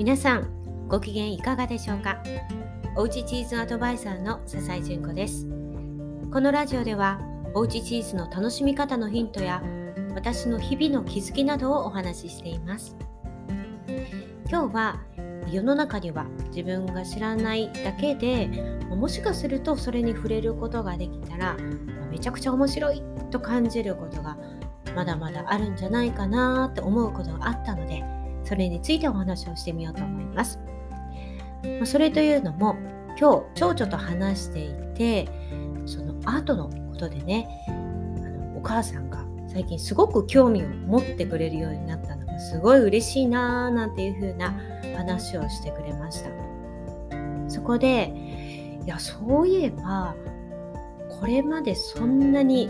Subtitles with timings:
[0.00, 2.22] 皆さんご機嫌いかがでしょうか？
[2.96, 5.46] おうちチーズアドバイザーの笹井純子です。
[6.32, 7.20] このラジオでは
[7.52, 9.62] おうちチーズの楽しみ方のヒントや
[10.14, 12.96] 私の日々の気づきなどをお話ししています。
[14.48, 15.00] 今日は
[15.52, 18.48] 世の中には自分が知らないだけで
[18.88, 21.58] もしかするとそれに触れることができたら
[22.10, 24.38] めちゃくちゃ面白いと感じることが
[24.96, 28.02] まだまだあるんじゃないかなって思うことがあったので
[28.50, 30.58] それについてお話をしてみようと思います。
[31.84, 32.74] それというのも
[33.16, 35.28] 今日長女と話していて
[35.86, 44.52] そのアートのことでねあのお母さんが最近すごく興味を持ってくれるようになったのがすごい嬉しいなーなんていう風な
[44.96, 46.30] 話をしてくれました。
[47.46, 48.12] そこで
[48.84, 50.16] いやそういえば
[51.20, 52.68] これまでそんなに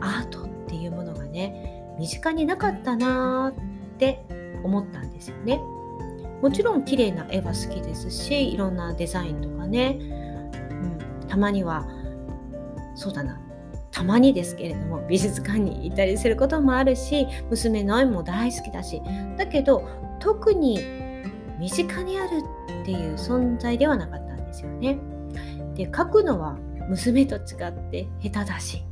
[0.00, 4.24] アートっていうものがね身近になかったなーって
[4.64, 5.60] 思ったんですよね。
[6.42, 11.86] もちろん綺麗な絵は好きですしいろんなデザインとかね、うん、たまには
[12.94, 13.40] そうだな
[13.90, 19.00] たまにですけれども美術館に行ったりすることもあるし娘の絵も大好きだし
[19.38, 20.80] だけど特に
[21.58, 22.42] 身近にある
[22.82, 24.98] っていう存在ではなかったんですよね。
[25.76, 28.82] で描くのは娘と違って下手だし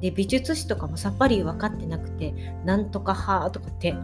[0.00, 3.94] で美術史とかもさっぱり分かってなくてなんとかはとかって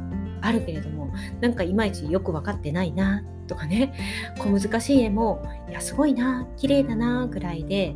[0.40, 0.97] あるけれども
[1.40, 3.94] なんかいまいちよく分かってないなとかね
[4.38, 7.94] 小難しい絵もいやすごいな綺麗だなぐらいで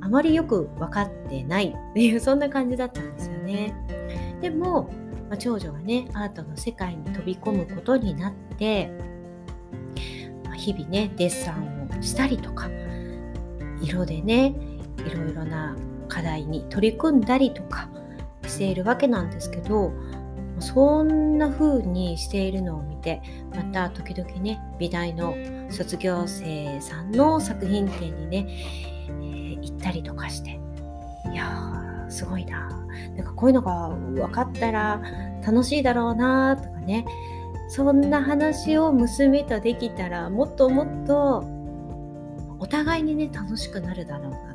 [0.00, 3.74] あまりよく分かってないっていうそんな感じだったんですよね。
[4.42, 4.90] でも、
[5.30, 8.90] まあ、長女がねアートの世界に飛び込むことになって、
[10.44, 12.68] まあ、日々ねデッサンをしたりとか
[13.80, 14.54] 色でね
[15.06, 15.74] いろいろな
[16.08, 17.88] 課題に取り組んだりとか
[18.46, 19.92] しているわけなんですけど
[20.60, 23.22] そんな風にしているのを見て
[23.54, 25.34] また時々ね美大の
[25.70, 28.46] 卒業生さんの作品展にね、
[29.08, 30.60] えー、行ったりとかして
[31.32, 32.68] いやーすごいな。
[33.16, 35.02] なんかこういうのが分かったら
[35.44, 37.04] 楽しいだろうなとかね。
[37.68, 41.38] そんな話を娘とできたらもっともっと
[42.58, 44.53] お互いにね楽しくなるだろうな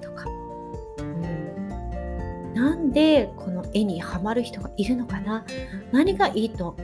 [2.59, 5.45] なんでこの絵にはまる人がいるのかな？
[5.93, 6.75] 何がいいと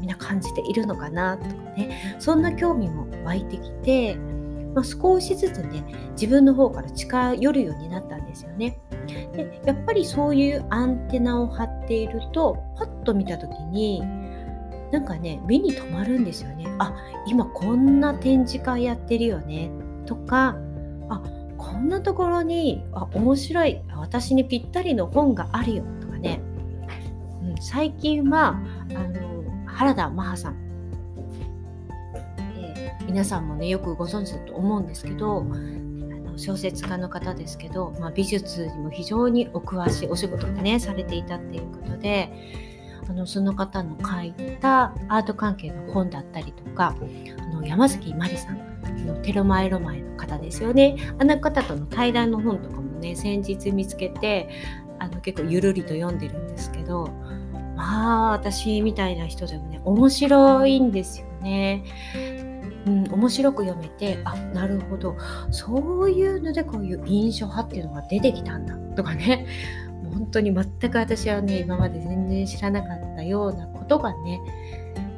[0.00, 1.36] みんな感じているのかな？
[1.36, 4.16] とかねそんな興味も湧いてきて、
[4.74, 8.78] まあ、少しずつね自分の方から近寄るようになったんですよね。
[9.34, 14.00] でやっぱりそういうアンテナを張っているとパッと見た時に
[14.90, 16.66] なんかね目に留まるんですよね。
[16.78, 16.94] あ
[17.26, 19.70] 今こんな展示会やってるよね
[20.06, 20.56] とか
[21.10, 21.22] あ
[21.64, 26.42] こんなところにあ面白い私にぴったりの本があるよとかね、
[27.42, 28.60] うん、最近は
[28.90, 30.56] あの原田マハさん、
[32.58, 35.46] えー、皆さんもねよくご存知だと思うんですけど
[36.36, 42.30] 小説家の方ですけど、まあ、美術にも非常にお詳しいお仕事をねされていたっていうことで
[43.08, 46.94] あのその方の書いたアート関係の本だったりとか
[47.40, 48.73] あの山崎まりさん。
[49.22, 50.96] テロマエロマエの方ですよね。
[51.18, 54.48] あの方との対談の本とかもね先日見つけて
[54.98, 57.10] あの結構ゆるりと読んでるんですけど
[57.76, 61.84] まあ私みたいな人でもね面白いんですよね。
[62.86, 65.16] うん、面白く読めてあなるほど。
[65.50, 69.46] そういうのでこういう印象派っていうのが出てきたんだとかね。
[70.14, 74.40] 本当に全く私はね今まで全然知らなかったようなことがね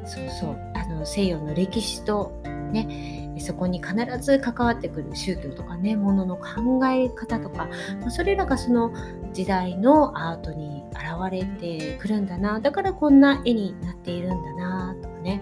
[0.05, 2.41] そうそうあの西洋の歴史と
[2.71, 7.67] ねそこに必ず関わってくる宗教とかねものの考え方とか、
[8.01, 8.91] まそれらがその
[9.33, 15.41] 時代のアートに現れてくるんだなだからこんな絵になっているんだなとかね。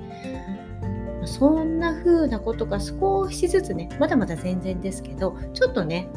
[1.28, 6.08] そんな風なことが少しずつねまだまだ全然ですけどちょっとね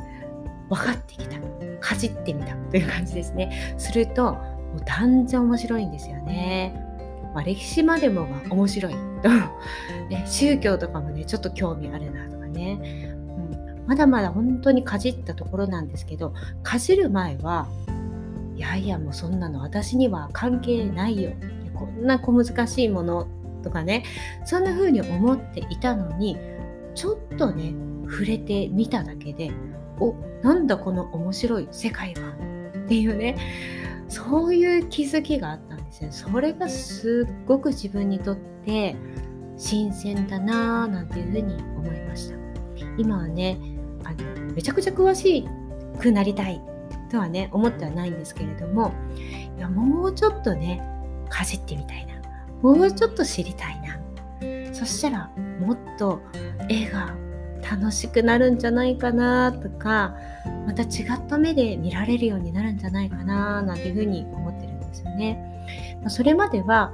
[0.69, 1.39] 分かってきた。
[1.81, 3.75] かじってみたという感じですね。
[3.78, 4.41] するとも
[4.77, 6.88] う断然面白いんですよね。
[7.34, 8.95] まあ、歴史までもが面白い。
[9.22, 9.28] と、
[10.09, 13.13] ね、宗教とかもねちょっと興味あるなとかね、
[13.80, 17.66] うん、まだまだ本当にかじったところなんですけどかじる前は
[18.57, 21.33] いやいやもうそんなの私には関係ないよ。
[21.75, 23.28] こんな小難しいもの
[23.63, 24.04] とかね
[24.45, 26.36] そんな風に思っていたのに
[26.95, 27.72] ちょっとね
[28.10, 29.53] 触れてみただけで
[30.01, 32.30] おなんだこの面白い世界は
[32.84, 33.36] っていうね
[34.09, 38.97] そういう気づきがあったですよそれがすっごく自分にとって
[39.56, 42.36] 新鮮だなぁなんていうふうに思いました。
[42.97, 43.59] 今はね
[44.04, 45.47] あのめちゃくちゃ詳し
[46.00, 46.60] くなりたい
[47.10, 48.92] とはね思ってはないんですけれども
[49.56, 50.83] いやもうちょっとね
[51.28, 52.18] かじってみたいな。
[52.62, 53.98] もうちょっと知りたいな。
[54.72, 55.30] そしたら
[55.60, 56.21] もっと
[56.68, 57.15] 絵が
[57.68, 60.15] 楽しくなるんじゃないかなとか
[60.66, 65.58] また違った目で見られるようになるんじゃないかななんていうふうに思ってるんですよね。
[66.06, 66.92] それまでは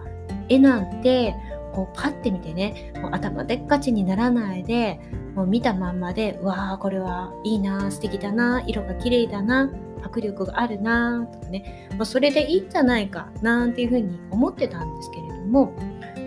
[0.48, 1.34] 絵なんて
[1.74, 5.00] こうパッて見てねもう頭でっかちにならないで
[5.34, 9.70] もう見たまんまでうわーこれはいいな素敵だな色が綺麗だな
[10.04, 15.72] 迫力があるなとかね、まあ、それでいいんじゃないかなんていうふうに思ってたんですけれども、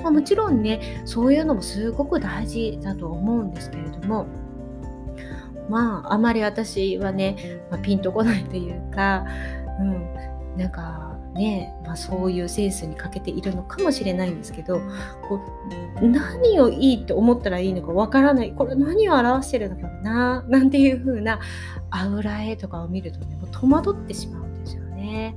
[0.04, 4.28] まあ、もちろんねそういうのもすごく大事だと思うんですけれども
[5.70, 9.26] まああまり私はね、まあ、ピンとこないというか、
[9.80, 14.80] うん、なんかね、まあ、そういうセンスに欠けているのかもしれないんですけど
[15.28, 15.40] こ
[16.02, 18.54] う何をいいと思ったらいいのかわからない。
[18.54, 21.40] これ何を表してるのかななんていう風な
[21.92, 25.36] 油絵とかを見るとねもう戸惑ってしまうんですよね。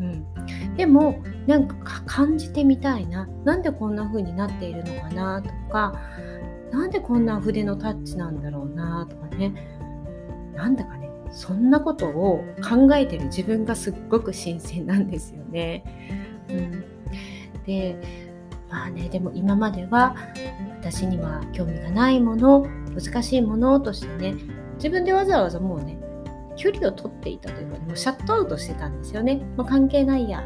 [0.00, 3.28] うん、でもなんか感じてみたいな。
[3.44, 6.00] なんでこんな風になっているのかなとか
[6.70, 9.52] なんでこんな筆のタッチなんだろうなとかね。
[10.54, 15.84] なんだかねそんなことを考えてる自分がすっごく新鮮なんですよね。
[16.48, 16.84] うん、
[17.66, 17.96] で
[18.70, 20.16] まあねでも今までは
[20.80, 24.34] 私には興味がないもの難しいものとしてね
[24.76, 25.98] 自分でわざわざもうね
[26.56, 29.36] 距離を取っていたというか、もうシャットアウトしてたんですよね。
[29.56, 30.44] もう関係ないや。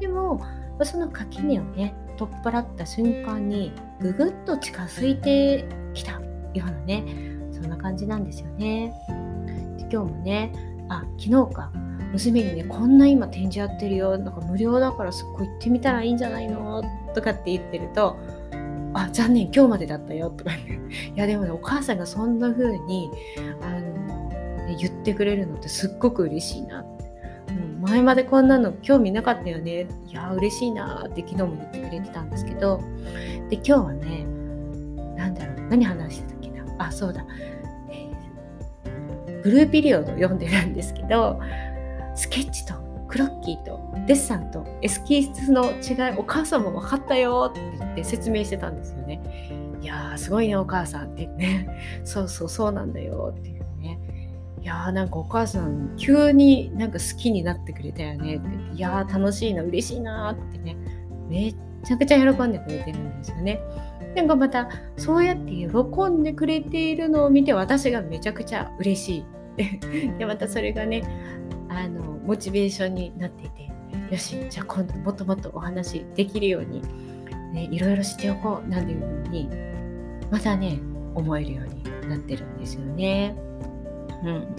[0.00, 0.40] でも
[0.82, 5.64] その垣根をね取っ払った瞬間にぐぐっと近づいて
[5.94, 6.20] きたよ
[6.54, 7.04] うなね
[7.52, 8.92] そんな感じなんですよね。
[9.82, 10.52] 今日もね
[10.88, 11.72] あ昨日か。
[12.10, 14.16] 娘にねこんな今展示やってるよ。
[14.16, 16.82] なんか無料だからすっごい行ってみたらいいんじゃないの？
[17.14, 18.16] とかって言ってると
[18.94, 20.30] あ残念今日までだったよ。
[20.30, 20.80] とかね
[21.14, 23.10] いやでもねお母さんがそんな風に
[23.60, 24.28] あの、
[24.66, 26.80] ね、言ってくれるのってすっごく嬉しいな。
[26.80, 27.04] って、
[27.82, 29.86] 前までこんなの興味なかったよね。
[30.06, 32.80] いや嬉しいなって昨日も言ってくれてたんですけど。
[33.50, 34.24] で今日はね
[35.14, 35.68] 何だろう。
[35.68, 36.64] 何話してたっけな？
[36.78, 37.26] あそうだ。
[39.48, 41.40] ブルーピリオド読んでるんですけど
[42.14, 42.74] スケッチと
[43.08, 49.78] クロッキーとデッサンとエスキースの違いお母さんも分かったよって言って説明してたんですよね。
[49.80, 53.98] いやーすごいねお母さんってねそうそうそうなんだよっていうね
[54.60, 60.76] いやーなんかお母さん急になんか好きになってくれたよねっていやー楽しいな嬉しいなってね
[61.30, 63.60] めっちゃくちゃ喜んでくれてるんですよね。
[64.14, 65.66] なんかまたそうやって喜
[66.10, 69.24] んでくれているのを見て私がめちゃくちゃ嬉しい。
[70.18, 71.02] でまたそれがね
[71.68, 73.70] あのモチベーションになっていて
[74.10, 76.82] よしじゃあ今度もっともっとお話できるように、
[77.52, 79.48] ね、いろいろしておこうなんていうふうに
[80.30, 80.78] またね
[81.14, 83.34] 思えるようになってるんですよね。
[84.22, 84.56] うん、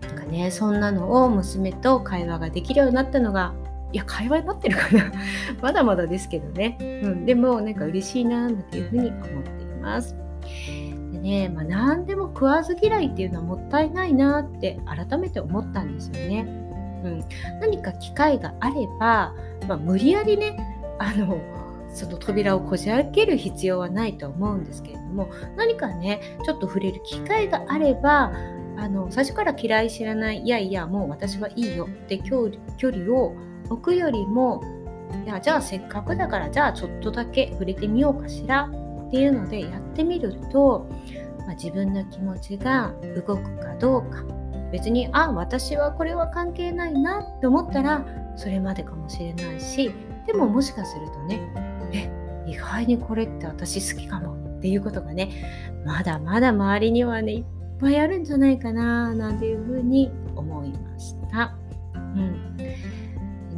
[0.00, 3.54] なんかねそんなのを娘と会話ができるようになったのが
[3.92, 5.12] いや会話になってるかな。
[5.60, 10.14] まだまだですけどね、うん、でもなんか嬉しいななんていうふうに思っています。
[11.20, 16.46] ね、まあ、何でも食わず嫌いっていうのはもったいないなって改めて思ったんですよね。
[17.04, 17.24] うん、
[17.60, 19.34] 何か機会があれば、
[19.66, 20.56] まあ、無理やりね
[20.98, 21.40] あの
[21.92, 28.32] その扉をこじ開ける必要はないと思うんですけれども何かねちょっと触れる機会があれば
[28.76, 32.50] あの最初から嫌い知らないいやいやもう私はいいよって距
[32.80, 33.34] 離を
[33.68, 34.62] 置くよりも
[35.24, 38.70] いやじゃあせっかくだからじゃあちょっとだけ触れてみようかしら
[39.10, 40.88] っていうのでやってみると、
[41.40, 44.22] まあ、自分の気持ちが動くかどうか
[44.70, 49.90] 別にあ私はこれは関係ないなって思ったらそれまでかもしれないし
[50.28, 51.40] でももしかするとね
[51.92, 52.08] え
[52.46, 57.44] 意外にこれって私好きかもっていうことがねまだまだ周りにはねいっ
[57.80, 61.56] ぱいあるんじゃないかななんていうふうに思いました。
[61.94, 62.56] うん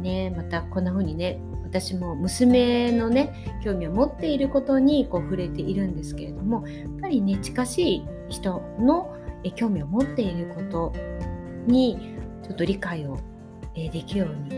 [0.01, 1.39] ねまたこんな風にね
[1.73, 9.17] 私も娘のね興味を持っていることにこう触れているんですけれどもやっぱりね近しい人の
[9.55, 10.93] 興味を持っていること
[11.65, 13.17] にちょっと理解を
[13.73, 14.49] できるように、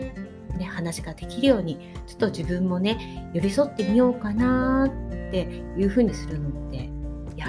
[0.57, 7.47] ね、話ができるようにちょっと自分もね寄り添ってみようかなっていうふうにするのっていや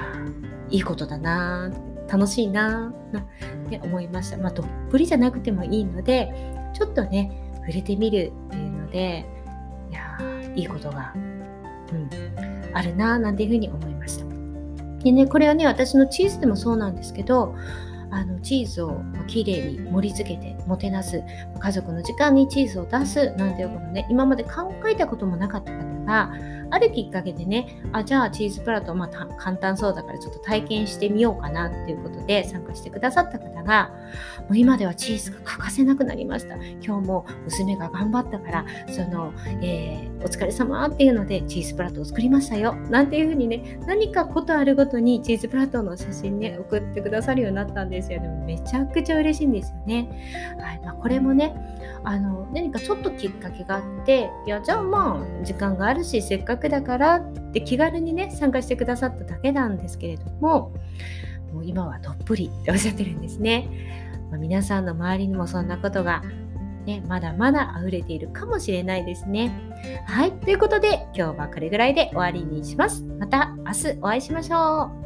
[0.70, 1.72] いいことだな
[2.08, 4.36] 楽しいなって思いました。
[4.36, 6.32] まあ、どっぷりじゃなくてもいいので
[6.72, 9.26] ちょっとね触れてみるっていうので
[9.96, 10.18] や
[10.54, 12.10] いいことが、うん、
[12.72, 14.24] あるななんていうふうに思いました。
[15.02, 17.54] でねこれはね私のチーズでもそうなんですけど
[18.10, 21.22] あのチーズをきれいに盛り付けてもてなす
[21.58, 26.32] 家族の時間にチーズを出すなんていうことね今まで考えたこともなかった方が
[26.70, 33.90] あるきっかけでねあじゃあチーズプラット、まあ、簡単そうだからちょっと体験してみようかなっていうことで参加してくださった方が
[34.40, 36.56] もう今ではチーズが欠かせなくなりました。
[36.56, 39.32] 今日も娘が頑張ったからその、
[39.62, 42.74] えー、お疲れ様っていうのでチーズプラットを作りましたよ。
[42.90, 48.20] なんていうふうにね何かことあるごとにチーズプラットの写真ね送ってくださるようになったんですよ。
[48.20, 50.80] でもめちゃくちゃ嬉しいんですよね、はい。
[50.80, 51.54] まあ、これもね
[52.04, 60.72] あの何かちょっときっかけがあっていやじゃあまあ時間があるしせっかくだからって気軽にね参加してくださっただけなんですけれども
[61.52, 63.68] もう今はどっぷりっておっしゃってるんですね、
[64.30, 66.22] まあ、皆さんの周りにもそんなことが
[66.86, 69.52] ね、まだまだ溢れているかもしれないですね。
[70.06, 70.32] はい。
[70.32, 73.02] ということで、今日はこれぐらいで終わりにします。
[73.18, 75.05] また明日お会いしましょう。